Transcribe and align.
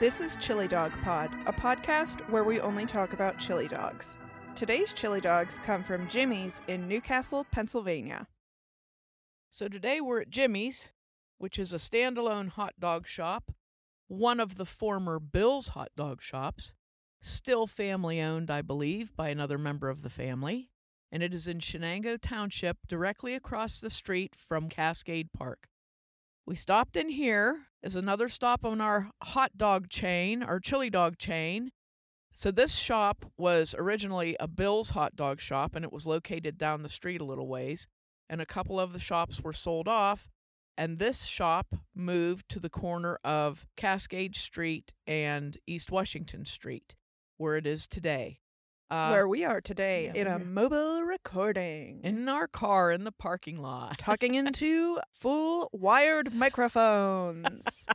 This 0.00 0.20
is 0.20 0.34
Chili 0.40 0.66
Dog 0.66 0.92
Pod, 1.04 1.30
a 1.46 1.52
podcast 1.52 2.28
where 2.28 2.42
we 2.42 2.58
only 2.58 2.84
talk 2.84 3.12
about 3.12 3.38
chili 3.38 3.68
dogs. 3.68 4.18
Today's 4.56 4.92
chili 4.92 5.20
dogs 5.20 5.60
come 5.62 5.84
from 5.84 6.08
Jimmy's 6.08 6.60
in 6.66 6.88
New 6.88 7.00
Castle, 7.00 7.46
Pennsylvania. 7.52 8.26
So 9.52 9.68
today 9.68 10.00
we're 10.00 10.22
at 10.22 10.30
Jimmy's, 10.30 10.88
which 11.38 11.60
is 11.60 11.72
a 11.72 11.76
standalone 11.76 12.48
hot 12.48 12.74
dog 12.80 13.06
shop, 13.06 13.52
one 14.08 14.40
of 14.40 14.56
the 14.56 14.66
former 14.66 15.20
Bill's 15.20 15.68
hot 15.68 15.92
dog 15.96 16.20
shops, 16.20 16.74
still 17.22 17.68
family 17.68 18.20
owned, 18.20 18.50
I 18.50 18.62
believe, 18.62 19.14
by 19.14 19.28
another 19.28 19.58
member 19.58 19.88
of 19.88 20.02
the 20.02 20.10
family, 20.10 20.70
and 21.12 21.22
it 21.22 21.32
is 21.32 21.46
in 21.46 21.60
Shenango 21.60 22.18
Township, 22.20 22.78
directly 22.88 23.32
across 23.36 23.80
the 23.80 23.90
street 23.90 24.34
from 24.34 24.68
Cascade 24.68 25.32
Park. 25.32 25.68
We 26.46 26.56
stopped 26.56 26.96
in 26.96 27.10
here 27.10 27.68
as 27.84 27.94
another 27.94 28.30
stop 28.30 28.64
on 28.64 28.80
our 28.80 29.10
hot 29.22 29.58
dog 29.58 29.90
chain, 29.90 30.42
our 30.42 30.58
chili 30.58 30.88
dog 30.88 31.18
chain. 31.18 31.70
So 32.32 32.50
this 32.50 32.74
shop 32.74 33.26
was 33.36 33.74
originally 33.78 34.36
a 34.40 34.48
Bill's 34.48 34.90
hot 34.90 35.14
dog 35.14 35.38
shop 35.38 35.76
and 35.76 35.84
it 35.84 35.92
was 35.92 36.06
located 36.06 36.56
down 36.56 36.82
the 36.82 36.88
street 36.88 37.20
a 37.20 37.24
little 37.24 37.46
ways 37.46 37.86
and 38.28 38.40
a 38.40 38.46
couple 38.46 38.80
of 38.80 38.92
the 38.94 38.98
shops 38.98 39.42
were 39.42 39.52
sold 39.52 39.86
off 39.86 40.30
and 40.76 40.98
this 40.98 41.24
shop 41.24 41.76
moved 41.94 42.48
to 42.48 42.58
the 42.58 42.70
corner 42.70 43.20
of 43.22 43.66
Cascade 43.76 44.34
Street 44.34 44.92
and 45.06 45.58
East 45.66 45.92
Washington 45.92 46.44
Street 46.46 46.94
where 47.36 47.56
it 47.56 47.66
is 47.66 47.86
today. 47.86 48.40
Uh, 48.90 49.08
where 49.08 49.26
we 49.26 49.44
are 49.44 49.60
today 49.60 50.10
yeah, 50.14 50.20
in 50.20 50.26
a 50.26 50.38
mobile 50.38 51.02
recording. 51.02 52.00
in 52.04 52.28
our 52.28 52.46
car 52.46 52.92
in 52.92 53.04
the 53.04 53.12
parking 53.12 53.60
lot. 53.60 53.98
talking 53.98 54.34
into 54.36 55.00
full 55.12 55.70
wired 55.72 56.34
microphones. 56.34 57.86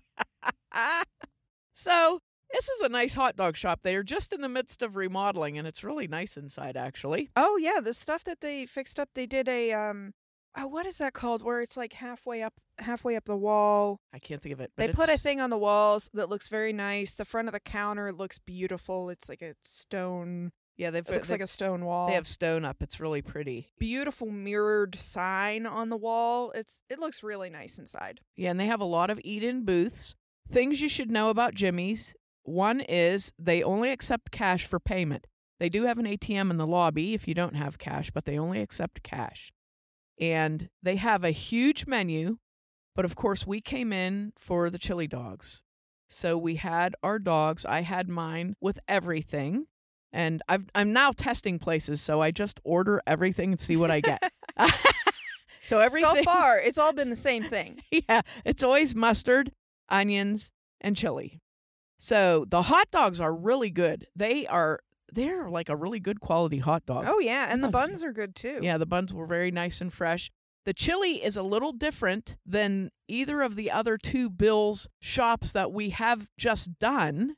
So, 1.74 2.20
this 2.52 2.68
is 2.68 2.82
a 2.82 2.90
nice 2.90 3.14
hot 3.14 3.38
dog 3.38 3.56
shop. 3.56 3.80
They 3.84 3.96
are 3.96 4.04
just 4.04 4.34
in 4.34 4.42
the 4.42 4.50
midst 4.50 4.82
of 4.82 4.98
remodeling, 4.98 5.58
and 5.58 5.66
it's 5.66 5.82
really 5.82 6.08
nice 6.08 6.36
inside, 6.36 6.76
actually. 6.76 7.30
oh 7.38 7.58
yeah, 7.58 7.80
the 7.82 7.94
stuff 7.94 8.26
that 8.26 8.42
they 8.42 8.66
fixed 8.66 9.00
up, 9.00 9.08
they 9.16 9.26
did 9.26 9.48
a 9.48 9.72
um 9.72 10.14
oh 10.58 10.68
what 10.68 10.86
is 10.86 10.98
that 10.98 11.14
called? 11.14 11.42
Where 11.42 11.62
it's 11.62 11.78
like 11.78 11.94
halfway 11.94 12.42
up 12.44 12.54
halfway 12.80 13.16
up 13.16 13.24
the 13.26 13.38
wall. 13.38 14.02
I 14.14 14.20
can't 14.20 14.42
think 14.42 14.52
of 14.52 14.60
it. 14.60 14.72
But 14.76 14.88
They 14.88 14.94
put 14.94 15.10
a 15.10 15.18
thing 15.18 15.40
on 15.40 15.50
the 15.50 15.58
walls 15.58 16.10
that 16.14 16.28
looks 16.30 16.50
very 16.50 16.74
nice. 16.74 17.14
The 17.14 17.24
front 17.26 17.48
of 17.48 17.54
the 17.54 17.60
counter 17.62 18.12
looks 18.12 18.40
beautiful. 18.40 19.10
It's 19.10 19.30
like 19.30 19.42
a 19.42 19.56
stone 19.64 20.52
Yeah, 20.80 20.92
they've 20.92 21.06
it 21.06 21.14
looks 21.14 21.28
they, 21.28 21.34
like 21.34 21.42
a 21.42 21.48
stone 21.48 21.84
wall. 21.84 22.08
they 22.08 22.14
have 22.14 22.26
stone 22.26 22.64
up. 22.64 22.82
It's 22.82 23.02
really 23.02 23.22
pretty. 23.22 23.74
beautiful 23.80 24.32
mirrored 24.32 24.98
sign 24.98 25.66
on 25.66 25.90
the 25.90 25.98
wall. 25.98 26.54
It's 26.56 26.80
it 26.90 27.00
looks 27.00 27.22
really 27.22 27.50
nice 27.50 27.78
inside. 27.78 28.22
Yeah, 28.38 28.52
and 28.52 28.60
they 28.60 28.68
have 28.68 28.80
a 28.80 28.86
lot 28.86 29.10
of 29.10 29.20
eat-in 29.26 29.66
booths. 29.66 30.16
Things 30.50 30.80
you 30.80 30.88
should 30.88 31.12
know 31.12 31.30
about 31.30 31.54
Jimmy's. 31.54 32.16
One 32.44 32.80
is 32.80 33.34
they 33.38 33.62
only 33.62 33.92
accept 33.92 34.32
cash 34.32 34.66
for 34.66 34.80
payment. 34.80 35.28
They 35.60 35.68
do 35.68 35.84
have 35.84 36.00
an 36.00 36.06
ATM 36.06 36.50
in 36.50 36.56
the 36.56 36.66
lobby 36.66 37.14
if 37.14 37.28
you 37.28 37.34
don't 37.34 37.58
have 37.58 37.78
cash, 37.78 38.10
but 38.10 38.24
they 38.24 38.40
only 38.40 38.62
accept 38.62 39.04
cash. 39.04 39.52
And 40.18 40.70
they 40.82 40.96
have 40.96 41.26
a 41.26 41.32
huge 41.32 41.88
menu, 41.88 42.38
but 42.96 43.04
of 43.04 43.18
course 43.18 43.46
we 43.46 43.60
came 43.60 43.92
in 43.92 44.32
for 44.38 44.70
the 44.70 44.80
chili 44.80 45.08
dogs. 45.08 45.62
So 46.10 46.38
we 46.38 46.56
had 46.56 46.96
our 47.04 47.20
dogs. 47.20 47.66
I 47.66 47.82
had 47.82 48.08
mine 48.08 48.56
with 48.62 48.80
everything. 48.88 49.68
And 50.12 50.42
I've, 50.50 50.66
I'm 50.74 50.92
now 50.92 51.12
testing 51.12 51.60
places, 51.60 52.02
so 52.02 52.22
I 52.22 52.32
just 52.32 52.60
order 52.64 53.02
everything 53.06 53.52
and 53.52 53.62
see 53.62 53.78
what 53.78 53.92
I 53.92 54.02
get. 54.02 54.22
so 55.62 55.80
everything 55.80 56.10
So 56.16 56.24
far, 56.24 56.60
it's 56.64 56.78
all 56.78 56.94
been 56.94 57.10
the 57.10 57.16
same 57.16 57.44
thing. 57.44 57.82
yeah, 57.92 58.22
it's 58.46 58.64
always 58.64 58.96
mustard, 58.96 59.52
onions, 59.88 60.52
and 60.82 60.96
chili. 60.96 61.40
So 62.00 62.46
the 62.48 62.64
hot 62.64 62.90
dogs 62.92 63.20
are 63.20 63.34
really 63.34 63.70
good. 63.70 64.08
They 64.16 64.48
are 64.48 64.80
they're 65.12 65.50
like 65.50 65.70
a 65.70 65.76
really 65.76 66.00
good 66.00 66.20
quality 66.22 66.60
hot 66.60 66.86
dog. 66.86 67.06
Oh 67.08 67.20
yeah, 67.20 67.52
and 67.52 67.64
the 67.64 67.68
buns 67.68 68.04
are 68.04 68.14
good 68.14 68.36
too. 68.36 68.60
Yeah, 68.62 68.78
the 68.78 68.86
buns 68.86 69.14
were 69.14 69.26
very 69.26 69.52
nice 69.52 69.82
and 69.82 69.92
fresh. 69.92 70.32
The 70.66 70.74
chili 70.74 71.24
is 71.24 71.36
a 71.36 71.42
little 71.44 71.72
different 71.72 72.38
than 72.46 72.92
either 73.08 73.42
of 73.42 73.56
the 73.56 73.72
other 73.72 73.98
two 73.98 74.30
Bill's 74.30 74.88
shops 75.02 75.52
that 75.52 75.72
we 75.72 75.90
have 75.90 76.28
just 76.38 76.78
done. 76.80 77.36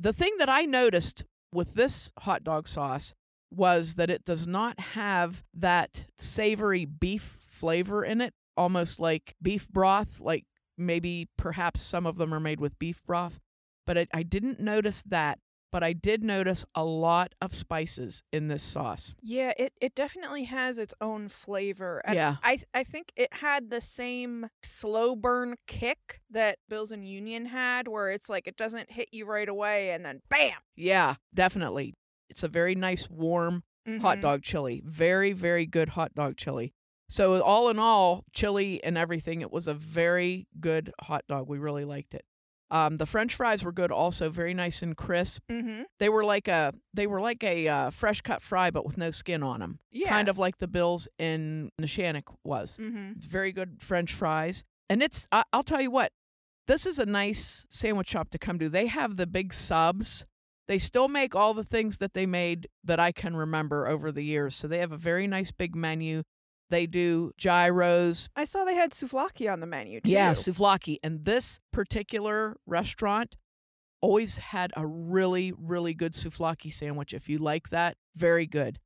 The 0.00 0.12
thing 0.12 0.34
that 0.38 0.48
I 0.48 0.62
noticed 0.62 1.24
with 1.54 1.74
this 1.74 2.10
hot 2.20 2.44
dog 2.44 2.68
sauce 2.68 3.14
was 3.50 3.94
that 3.94 4.10
it 4.10 4.24
does 4.24 4.46
not 4.46 4.78
have 4.80 5.44
that 5.54 6.04
savory 6.18 6.84
beef 6.84 7.38
flavor 7.46 8.04
in 8.04 8.20
it, 8.20 8.34
almost 8.56 8.98
like 8.98 9.34
beef 9.40 9.68
broth, 9.68 10.20
like 10.20 10.44
maybe 10.76 11.28
perhaps 11.38 11.80
some 11.80 12.04
of 12.04 12.16
them 12.16 12.34
are 12.34 12.40
made 12.40 12.60
with 12.60 12.78
beef 12.78 13.00
broth. 13.06 13.38
But 13.86 14.08
I 14.12 14.22
didn't 14.22 14.60
notice 14.60 15.02
that. 15.06 15.38
But 15.74 15.82
I 15.82 15.92
did 15.92 16.22
notice 16.22 16.64
a 16.76 16.84
lot 16.84 17.34
of 17.42 17.52
spices 17.52 18.22
in 18.32 18.46
this 18.46 18.62
sauce. 18.62 19.12
Yeah, 19.20 19.52
it, 19.58 19.72
it 19.80 19.96
definitely 19.96 20.44
has 20.44 20.78
its 20.78 20.94
own 21.00 21.26
flavor. 21.26 22.00
And 22.04 22.14
Yeah. 22.14 22.36
I 22.44 22.60
I 22.72 22.84
think 22.84 23.10
it 23.16 23.34
had 23.34 23.70
the 23.70 23.80
same 23.80 24.50
slow 24.62 25.16
burn 25.16 25.56
kick 25.66 26.20
that 26.30 26.58
Bills 26.68 26.92
and 26.92 27.04
Union 27.04 27.46
had 27.46 27.88
where 27.88 28.12
it's 28.12 28.28
like 28.28 28.46
it 28.46 28.56
doesn't 28.56 28.92
hit 28.92 29.08
you 29.10 29.26
right 29.26 29.48
away 29.48 29.90
and 29.90 30.04
then 30.06 30.22
bam. 30.30 30.58
Yeah, 30.76 31.16
definitely. 31.34 31.94
It's 32.30 32.44
a 32.44 32.48
very 32.48 32.76
nice, 32.76 33.10
warm 33.10 33.64
hot 34.00 34.18
Mhm. 34.18 34.20
dog 34.20 34.42
chili. 34.44 34.80
Very, 34.84 35.32
very 35.32 35.66
good 35.66 35.88
hot 35.88 36.14
dog 36.14 36.36
chili. 36.36 36.72
So, 37.08 37.42
all 37.42 37.68
in 37.68 37.80
all, 37.80 38.24
chili 38.32 38.80
and 38.84 38.96
everything, 38.96 39.40
it 39.40 39.50
was 39.50 39.66
a 39.66 39.74
very 39.74 40.46
good 40.60 40.92
hot 41.00 41.24
dog. 41.26 41.48
We 41.48 41.58
really 41.58 41.84
liked 41.84 42.14
it. 42.14 42.24
Um, 42.74 42.96
the 42.96 43.06
French 43.06 43.36
fries 43.36 43.62
were 43.62 43.70
good, 43.70 43.92
also 43.92 44.30
very 44.30 44.52
nice 44.52 44.82
and 44.82 44.96
crisp. 44.96 45.42
Mhm. 45.48 45.84
They 46.00 46.08
were 46.08 46.24
like 46.24 46.48
a 46.48 46.72
they 46.92 47.06
were 47.06 47.20
like 47.20 47.44
a 47.44 47.68
uh, 47.68 47.90
fresh 47.90 48.20
cut 48.20 48.42
fry, 48.42 48.70
but 48.72 48.84
with 48.84 48.98
no 48.98 49.12
skin 49.12 49.44
on 49.44 49.60
them. 49.60 49.78
Yeah. 49.92 50.08
Kind 50.08 50.28
of 50.28 50.38
like 50.38 50.58
the 50.58 50.66
Bills 50.66 51.06
in 51.18 51.70
Neshannock 51.80 52.24
was. 52.42 52.76
Mhm. 52.78 53.16
Very 53.18 53.52
good 53.52 53.80
French 53.80 54.12
fries. 54.12 54.64
And 54.90 55.02
it's, 55.04 55.28
I, 55.30 55.44
I'll 55.52 55.62
tell 55.62 55.80
you 55.80 55.90
what, 55.90 56.10
this 56.66 56.84
is 56.84 56.98
a 56.98 57.06
nice 57.06 57.64
sandwich 57.70 58.08
shop 58.08 58.30
to 58.30 58.38
come 58.38 58.58
to. 58.58 58.68
They 58.68 58.86
have 58.88 59.16
the 59.16 59.26
big 59.26 59.54
subs. 59.54 60.26
They 60.66 60.78
still 60.78 61.08
make 61.08 61.34
all 61.36 61.54
the 61.54 61.62
things 61.64 61.98
that 61.98 62.14
they 62.14 62.26
made 62.26 62.68
that 62.82 62.98
I 62.98 63.12
can 63.12 63.36
remember 63.36 63.86
over 63.86 64.10
the 64.10 64.22
years. 64.24 64.54
So 64.56 64.66
they 64.66 64.78
have 64.78 64.92
a 64.92 64.96
very 64.96 65.26
nice 65.26 65.50
big 65.52 65.76
menu. 65.76 66.22
They 66.70 66.86
do 66.86 67.32
gyros. 67.36 68.28
I 68.34 68.44
saw 68.44 68.64
they 68.64 68.74
had 68.74 68.92
souvlaki 68.92 69.52
on 69.52 69.60
the 69.60 69.66
menu 69.66 70.00
too. 70.00 70.10
Yeah, 70.10 70.32
souvlaki. 70.32 70.98
And 71.02 71.24
this 71.24 71.60
particular 71.72 72.56
restaurant 72.66 73.36
always 74.00 74.38
had 74.38 74.72
a 74.76 74.86
really, 74.86 75.52
really 75.56 75.94
good 75.94 76.14
souvlaki 76.14 76.72
sandwich. 76.72 77.14
If 77.14 77.28
you 77.28 77.38
like 77.38 77.70
that, 77.70 77.96
very 78.16 78.46
good. 78.46 78.78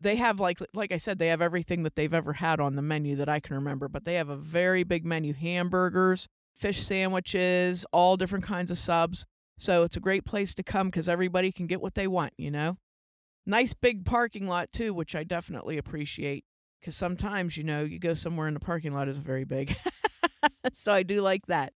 They 0.00 0.16
have 0.16 0.40
like 0.40 0.58
like 0.74 0.92
I 0.92 0.96
said, 0.96 1.18
they 1.18 1.28
have 1.28 1.40
everything 1.40 1.84
that 1.84 1.94
they've 1.94 2.12
ever 2.12 2.34
had 2.34 2.58
on 2.58 2.74
the 2.74 2.82
menu 2.82 3.16
that 3.16 3.28
I 3.28 3.38
can 3.38 3.54
remember, 3.54 3.88
but 3.88 4.04
they 4.04 4.14
have 4.14 4.28
a 4.28 4.36
very 4.36 4.82
big 4.82 5.04
menu. 5.04 5.32
Hamburgers, 5.32 6.28
fish 6.54 6.82
sandwiches, 6.84 7.86
all 7.92 8.16
different 8.16 8.44
kinds 8.44 8.70
of 8.70 8.78
subs. 8.78 9.26
So 9.58 9.84
it's 9.84 9.96
a 9.96 10.00
great 10.00 10.24
place 10.24 10.54
to 10.54 10.62
come 10.64 10.88
because 10.88 11.08
everybody 11.08 11.52
can 11.52 11.68
get 11.68 11.80
what 11.80 11.94
they 11.94 12.08
want, 12.08 12.32
you 12.36 12.50
know? 12.50 12.78
Nice 13.46 13.74
big 13.74 14.04
parking 14.04 14.48
lot 14.48 14.72
too, 14.72 14.92
which 14.92 15.14
I 15.14 15.22
definitely 15.22 15.78
appreciate. 15.78 16.44
Because 16.82 16.96
sometimes, 16.96 17.56
you 17.56 17.62
know, 17.62 17.84
you 17.84 17.98
go 18.00 18.12
somewhere 18.12 18.48
and 18.48 18.56
the 18.56 18.60
parking 18.60 18.92
lot 18.92 19.08
isn't 19.08 19.24
very 19.24 19.44
big. 19.44 19.76
so 20.74 20.92
I 20.92 21.04
do 21.04 21.20
like 21.22 21.46
that. 21.46 21.72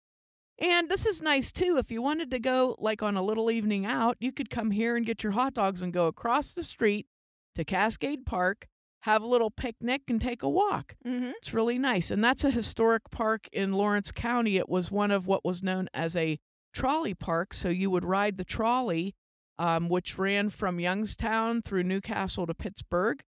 And 0.59 0.89
this 0.89 1.05
is 1.05 1.21
nice 1.21 1.53
too. 1.53 1.77
If 1.79 1.91
you 1.91 2.01
wanted 2.01 2.31
to 2.31 2.39
go 2.39 2.75
like 2.79 3.03
on 3.03 3.17
a 3.17 3.23
little 3.23 3.51
evening 3.51 3.85
out, 3.85 4.17
you 4.19 4.33
could 4.33 4.49
come 4.49 4.71
here 4.71 4.97
and 4.97 5.05
get 5.05 5.23
your 5.23 5.33
hot 5.33 5.53
dogs 5.53 5.83
and 5.83 5.93
go 5.93 6.07
across 6.07 6.55
the 6.55 6.63
street 6.63 7.07
to 7.55 7.65
Cascade 7.65 8.25
Park, 8.25 8.67
have 9.03 9.21
a 9.21 9.27
little 9.27 9.51
picnic, 9.51 10.03
and 10.09 10.21
take 10.21 10.43
a 10.43 10.49
walk. 10.49 10.95
Mhm. 11.07 11.33
It's 11.37 11.53
really 11.53 11.79
nice. 11.79 12.11
And 12.11 12.25
that's 12.25 12.45
a 12.45 12.51
historic 12.51 13.11
park 13.11 13.47
in 13.53 13.73
Lawrence 13.75 14.11
County. 14.11 14.57
It 14.57 14.69
was 14.71 14.91
one 14.91 15.11
of 15.11 15.27
what 15.27 15.45
was 15.45 15.63
known 15.63 15.89
as 15.93 16.17
a 16.17 16.39
trolley 16.73 17.13
park. 17.15 17.53
So 17.53 17.69
you 17.69 17.91
would 17.91 18.05
ride 18.05 18.39
the 18.39 18.45
trolley, 18.45 19.15
um, 19.59 19.89
which 19.91 20.17
ran 20.19 20.49
from 20.51 20.81
Youngstown 20.81 21.61
through 21.63 21.83
New 21.83 22.01
Castle 22.01 22.47
to 22.47 22.55
Pittsburgh. 22.55 23.21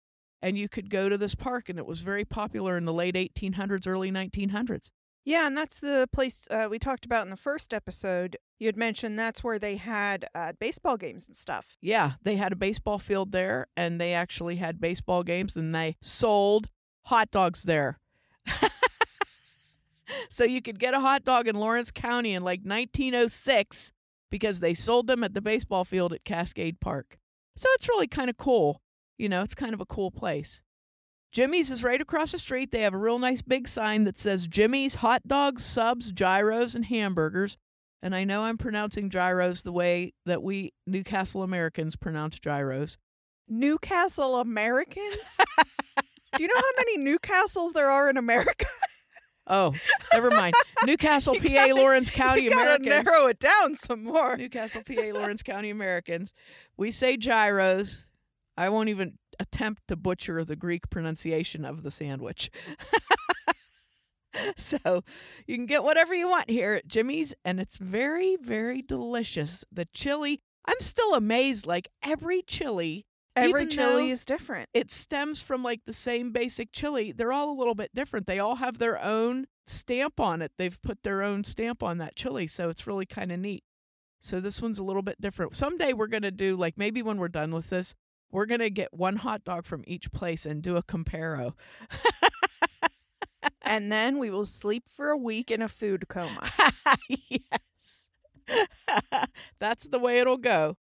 And 0.42 0.58
you 0.58 0.68
could 0.68 0.90
go 0.90 1.08
to 1.08 1.18
this 1.18 1.34
park, 1.34 1.68
and 1.68 1.78
it 1.78 1.86
was 1.86 2.00
very 2.00 2.24
popular 2.24 2.76
in 2.76 2.84
the 2.84 2.92
late 2.92 3.14
1800s, 3.14 3.86
early 3.86 4.10
1900s. 4.10 4.90
Yeah, 5.24 5.48
and 5.48 5.56
that's 5.56 5.80
the 5.80 6.08
place 6.12 6.46
uh, 6.52 6.68
we 6.70 6.78
talked 6.78 7.04
about 7.04 7.24
in 7.24 7.30
the 7.30 7.36
first 7.36 7.74
episode. 7.74 8.36
You 8.60 8.68
had 8.68 8.76
mentioned 8.76 9.18
that's 9.18 9.42
where 9.42 9.58
they 9.58 9.74
had 9.76 10.26
uh, 10.36 10.52
baseball 10.60 10.96
games 10.96 11.26
and 11.26 11.34
stuff. 11.34 11.76
Yeah, 11.80 12.12
they 12.22 12.36
had 12.36 12.52
a 12.52 12.56
baseball 12.56 12.98
field 12.98 13.32
there, 13.32 13.66
and 13.76 14.00
they 14.00 14.12
actually 14.14 14.56
had 14.56 14.80
baseball 14.80 15.24
games, 15.24 15.56
and 15.56 15.74
they 15.74 15.96
sold 16.00 16.68
hot 17.06 17.32
dogs 17.32 17.64
there. 17.64 17.98
so 20.28 20.44
you 20.44 20.62
could 20.62 20.78
get 20.78 20.94
a 20.94 21.00
hot 21.00 21.24
dog 21.24 21.48
in 21.48 21.56
Lawrence 21.56 21.90
County 21.90 22.32
in 22.32 22.42
like 22.42 22.60
1906 22.60 23.90
because 24.30 24.60
they 24.60 24.74
sold 24.74 25.08
them 25.08 25.24
at 25.24 25.34
the 25.34 25.40
baseball 25.40 25.84
field 25.84 26.12
at 26.12 26.24
Cascade 26.24 26.80
Park. 26.80 27.18
So 27.56 27.68
it's 27.74 27.88
really 27.88 28.06
kind 28.06 28.30
of 28.30 28.36
cool. 28.36 28.80
You 29.18 29.28
know, 29.28 29.42
it's 29.42 29.54
kind 29.54 29.74
of 29.74 29.80
a 29.80 29.86
cool 29.86 30.10
place. 30.10 30.62
Jimmy's 31.32 31.70
is 31.70 31.82
right 31.82 32.00
across 32.00 32.32
the 32.32 32.38
street. 32.38 32.70
They 32.72 32.82
have 32.82 32.94
a 32.94 32.98
real 32.98 33.18
nice 33.18 33.42
big 33.42 33.68
sign 33.68 34.04
that 34.04 34.18
says 34.18 34.46
Jimmy's 34.46 34.96
hot 34.96 35.26
dogs, 35.26 35.64
subs, 35.64 36.12
gyros, 36.12 36.74
and 36.74 36.84
hamburgers. 36.86 37.58
And 38.02 38.14
I 38.14 38.24
know 38.24 38.42
I'm 38.42 38.58
pronouncing 38.58 39.10
gyros 39.10 39.62
the 39.62 39.72
way 39.72 40.12
that 40.26 40.42
we 40.42 40.72
New 40.86 41.02
Castle 41.02 41.42
Americans 41.42 41.96
pronounce 41.96 42.38
gyros. 42.38 42.98
New 43.48 43.78
Castle 43.78 44.36
Americans? 44.36 45.36
Do 46.36 46.42
you 46.42 46.48
know 46.48 46.54
how 46.56 46.62
many 46.76 46.98
New 46.98 47.18
Castles 47.18 47.72
there 47.72 47.90
are 47.90 48.08
in 48.10 48.16
America? 48.16 48.66
Oh, 49.48 49.72
never 50.12 50.28
mind. 50.30 50.54
New 50.86 50.96
Castle, 50.96 51.34
PA, 51.40 51.46
gotta- 51.48 51.74
Lawrence 51.76 52.10
County 52.10 52.42
you 52.42 52.50
gotta 52.50 52.82
Americans. 52.82 53.06
narrow 53.06 53.26
it 53.28 53.38
down 53.38 53.76
some 53.76 54.02
more. 54.02 54.36
New 54.36 54.48
Castle, 54.48 54.82
PA, 54.84 55.02
Lawrence 55.14 55.44
County 55.44 55.70
Americans. 55.70 56.32
We 56.76 56.90
say 56.90 57.16
gyros. 57.16 58.08
I 58.56 58.68
won't 58.68 58.88
even 58.88 59.18
attempt 59.38 59.82
to 59.88 59.96
butcher 59.96 60.44
the 60.44 60.56
Greek 60.56 60.88
pronunciation 60.90 61.64
of 61.64 61.82
the 61.82 61.90
sandwich. 61.90 62.50
so 64.56 65.02
you 65.46 65.56
can 65.56 65.66
get 65.66 65.84
whatever 65.84 66.14
you 66.14 66.28
want 66.28 66.50
here 66.50 66.74
at 66.74 66.88
Jimmy's, 66.88 67.34
and 67.44 67.58
it's 67.58 67.78
very, 67.78 68.36
very 68.36 68.82
delicious. 68.82 69.64
The 69.72 69.86
chili, 69.92 70.40
I'm 70.66 70.80
still 70.80 71.14
amazed. 71.14 71.66
Like 71.66 71.88
every 72.02 72.42
chili, 72.42 73.06
Every 73.34 73.66
chili 73.66 74.10
is 74.10 74.24
different. 74.24 74.70
it 74.72 74.90
stems 74.90 75.42
from 75.42 75.62
like 75.62 75.82
the 75.84 75.92
same 75.92 76.32
basic 76.32 76.72
chili. 76.72 77.12
They're 77.12 77.32
all 77.32 77.50
a 77.50 77.58
little 77.58 77.74
bit 77.74 77.94
different. 77.94 78.26
They 78.26 78.38
all 78.38 78.56
have 78.56 78.78
their 78.78 79.02
own 79.02 79.46
stamp 79.66 80.18
on 80.18 80.40
it. 80.40 80.52
They've 80.56 80.80
put 80.80 81.02
their 81.02 81.22
own 81.22 81.44
stamp 81.44 81.82
on 81.82 81.98
that 81.98 82.16
chili, 82.16 82.46
so 82.46 82.70
it's 82.70 82.86
really 82.86 83.04
kind 83.04 83.30
of 83.30 83.38
neat. 83.38 83.62
So 84.22 84.40
this 84.40 84.62
one's 84.62 84.78
a 84.78 84.82
little 84.82 85.02
bit 85.02 85.20
different. 85.20 85.54
Someday 85.54 85.92
we're 85.92 86.06
going 86.06 86.22
to 86.22 86.30
do 86.30 86.56
like 86.56 86.78
maybe 86.78 87.02
when 87.02 87.18
we're 87.18 87.28
done 87.28 87.52
with 87.52 87.68
this, 87.68 87.94
we're 88.30 88.46
going 88.46 88.60
to 88.60 88.70
get 88.70 88.92
one 88.92 89.16
hot 89.16 89.44
dog 89.44 89.64
from 89.64 89.84
each 89.86 90.12
place 90.12 90.46
and 90.46 90.62
do 90.62 90.76
a 90.76 90.82
comparo. 90.82 91.52
and 93.62 93.90
then 93.90 94.18
we 94.18 94.30
will 94.30 94.44
sleep 94.44 94.84
for 94.94 95.08
a 95.08 95.16
week 95.16 95.50
in 95.50 95.62
a 95.62 95.68
food 95.68 96.08
coma. 96.08 96.50
yes. 97.08 98.08
That's 99.58 99.88
the 99.88 99.98
way 99.98 100.18
it'll 100.18 100.38
go. 100.38 100.76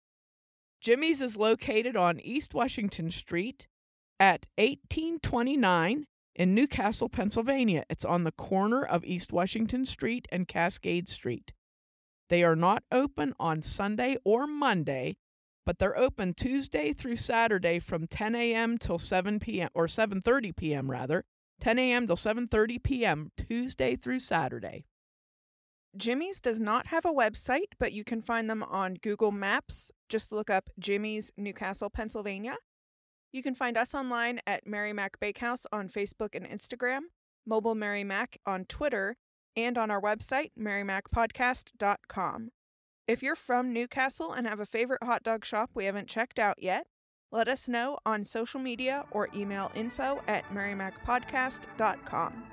Jimmy's 0.81 1.21
is 1.21 1.37
located 1.37 1.95
on 1.95 2.19
East 2.19 2.53
Washington 2.53 3.09
Street 3.09 3.67
at 4.19 4.45
1829 4.57 6.05
in 6.35 6.53
New 6.53 6.67
Castle, 6.67 7.09
Pennsylvania. 7.09 7.85
It's 7.89 8.03
on 8.03 8.23
the 8.23 8.31
corner 8.31 8.83
of 8.83 9.05
East 9.05 9.31
Washington 9.31 9.85
Street 9.85 10.27
and 10.31 10.47
Cascade 10.47 11.07
Street. 11.07 11.53
They 12.29 12.43
are 12.43 12.55
not 12.55 12.83
open 12.91 13.33
on 13.39 13.61
Sunday 13.61 14.17
or 14.25 14.47
Monday, 14.47 15.17
but 15.65 15.79
they're 15.79 15.97
open 15.97 16.33
Tuesday 16.33 16.93
through 16.93 17.15
Saturday 17.15 17.79
from 17.79 18.07
10 18.07 18.35
a.m. 18.35 18.77
till 18.77 18.99
7 18.99 19.39
p.m. 19.39 19.69
or 19.73 19.87
7:30 19.87 20.55
p.m. 20.55 20.89
rather. 20.91 21.25
10 21.61 21.79
a.m. 21.79 22.07
till 22.07 22.17
7:30 22.17 22.83
p.m. 22.83 23.31
Tuesday 23.37 23.95
through 23.95 24.19
Saturday. 24.19 24.85
Jimmy's 25.95 26.39
does 26.39 26.59
not 26.59 26.87
have 26.87 27.05
a 27.05 27.13
website, 27.13 27.73
but 27.79 27.93
you 27.93 28.03
can 28.03 28.21
find 28.21 28.49
them 28.49 28.63
on 28.63 28.95
Google 28.95 29.31
Maps. 29.31 29.91
Just 30.09 30.31
look 30.31 30.49
up 30.49 30.69
Jimmy's 30.79 31.31
New 31.37 31.53
Castle, 31.53 31.89
Pennsylvania. 31.89 32.57
You 33.31 33.43
can 33.43 33.53
find 33.53 33.77
us 33.77 33.93
online 33.93 34.39
at 34.47 34.65
Mary 34.65 34.91
Mac 34.91 35.19
Bakehouse 35.19 35.65
on 35.71 35.89
Facebook 35.89 36.33
and 36.33 36.47
Instagram, 36.47 37.01
Mobile 37.45 37.75
Mary 37.75 38.03
Mac 38.03 38.37
on 38.45 38.65
Twitter, 38.65 39.17
and 39.55 39.77
on 39.77 39.91
our 39.91 40.01
website, 40.01 40.51
marymacpodcast.com. 40.59 42.49
If 43.05 43.21
you're 43.21 43.35
from 43.35 43.73
New 43.73 43.87
Castle 43.87 44.31
and 44.31 44.47
have 44.47 44.61
a 44.61 44.65
favorite 44.65 45.03
hot 45.03 45.23
dog 45.23 45.43
shop 45.43 45.71
we 45.73 45.85
haven't 45.85 46.07
checked 46.07 46.39
out 46.39 46.63
yet, 46.63 46.87
let 47.33 47.49
us 47.49 47.67
know 47.67 47.97
on 48.05 48.23
social 48.23 48.61
media 48.61 49.03
or 49.11 49.27
email 49.35 49.71
info 49.75 50.21
at 50.27 50.45
marymacpodcast.com. 50.53 52.43